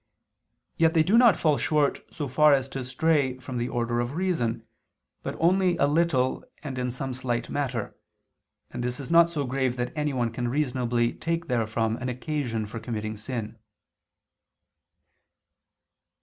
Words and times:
Yet 0.77 0.95
they 0.95 1.03
do 1.03 1.15
not 1.15 1.37
fall 1.37 1.59
short 1.59 1.99
so 2.11 2.27
far 2.27 2.55
as 2.55 2.67
to 2.69 2.83
stray 2.83 3.33
far 3.35 3.41
from 3.43 3.57
the 3.57 3.69
order 3.69 3.99
of 3.99 4.15
reason, 4.15 4.65
but 5.21 5.35
only 5.39 5.77
a 5.77 5.85
little 5.85 6.43
and 6.63 6.79
in 6.79 6.89
some 6.89 7.13
slight 7.13 7.51
matter: 7.51 7.95
and 8.71 8.81
this 8.83 8.99
is 8.99 9.11
not 9.11 9.29
so 9.29 9.45
grave 9.45 9.75
that 9.77 9.93
anyone 9.95 10.31
can 10.31 10.47
reasonably 10.47 11.13
take 11.13 11.45
therefrom 11.45 11.97
an 11.97 12.09
occasion 12.09 12.65
for 12.65 12.79
committing 12.79 13.15
sin. 13.15 13.59